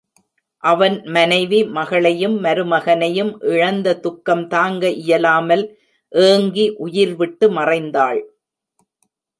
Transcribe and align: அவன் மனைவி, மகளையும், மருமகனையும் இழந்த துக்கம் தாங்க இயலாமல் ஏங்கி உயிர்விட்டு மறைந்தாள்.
அவன் 0.63 0.95
மனைவி, 1.07 1.59
மகளையும், 1.69 2.37
மருமகனையும் 2.43 3.31
இழந்த 3.51 3.95
துக்கம் 3.99 4.43
தாங்க 4.47 4.89
இயலாமல் 5.03 5.63
ஏங்கி 6.11 6.67
உயிர்விட்டு 6.77 7.47
மறைந்தாள். 7.51 8.21